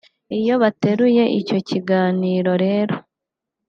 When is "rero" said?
2.63-2.95